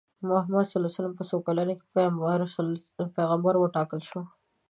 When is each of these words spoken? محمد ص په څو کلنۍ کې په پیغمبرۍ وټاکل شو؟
محمد 0.29 0.65
ص 0.95 0.97
په 1.17 1.23
څو 1.29 1.37
کلنۍ 1.47 1.73
کې 1.79 1.85
په 2.97 3.03
پیغمبرۍ 3.17 3.59
وټاکل 3.61 3.99
شو؟ 4.09 4.21